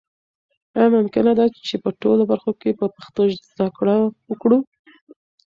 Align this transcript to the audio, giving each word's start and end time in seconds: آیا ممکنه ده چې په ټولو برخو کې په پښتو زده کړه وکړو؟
آیا 0.77 0.89
ممکنه 0.97 1.31
ده 1.39 1.45
چې 1.67 1.75
په 1.83 1.89
ټولو 2.01 2.23
برخو 2.31 2.51
کې 2.61 2.77
په 2.79 2.85
پښتو 2.95 3.21
زده 3.51 3.67
کړه 3.77 3.95
وکړو؟ 4.29 4.59